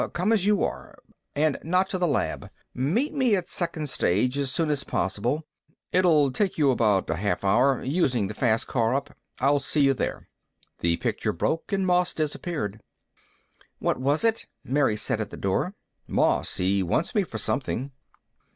[0.13, 0.97] Come as you are.
[1.35, 2.49] And not to the lab.
[2.73, 5.45] Meet me at second stage as soon as possible.
[5.91, 9.15] It'll take you about a half hour, using the fast car up.
[9.39, 10.27] I'll see you there."
[10.79, 12.81] The picture broke and Moss disappeared.
[13.77, 15.75] "What was it?" Mary said, at the door.
[16.07, 16.57] "Moss.
[16.57, 17.91] He wants me for something."